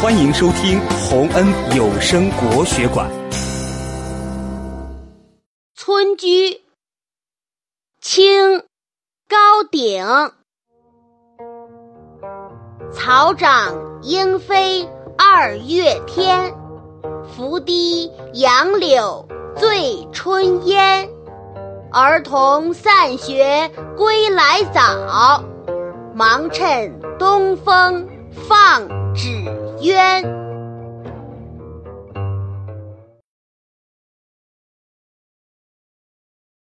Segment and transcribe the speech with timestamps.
[0.00, 1.44] 欢迎收听洪恩
[1.76, 3.10] 有声国学馆
[5.74, 6.50] 《村居》
[8.00, 8.60] 清
[9.28, 10.06] 高鼎。
[12.92, 14.88] 草长莺飞
[15.18, 16.54] 二月天，
[17.34, 19.26] 拂堤杨柳
[19.56, 21.08] 醉春烟。
[21.90, 25.42] 儿童散学归来早，
[26.14, 28.08] 忙趁东风
[28.48, 29.44] 放纸
[29.80, 30.47] 渊